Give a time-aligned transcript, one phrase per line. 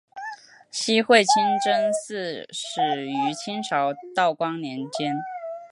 [0.71, 5.13] 西会清真寺始建于清朝道光年间。